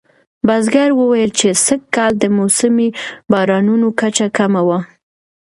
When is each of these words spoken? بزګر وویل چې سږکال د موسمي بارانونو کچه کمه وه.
بزګر 0.47 0.89
وویل 0.95 1.31
چې 1.39 1.47
سږکال 1.65 2.11
د 2.19 2.23
موسمي 2.37 2.87
بارانونو 3.31 3.87
کچه 3.99 4.27
کمه 4.37 4.61
وه. 4.67 4.79